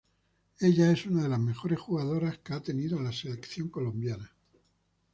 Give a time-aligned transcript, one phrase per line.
[0.59, 4.17] Ella es una de las mejores jugadoras que ha tenido la selección Colombia.